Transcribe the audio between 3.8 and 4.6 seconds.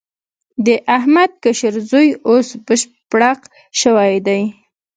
شوی دی.